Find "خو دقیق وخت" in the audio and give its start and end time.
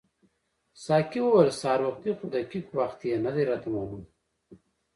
2.17-2.99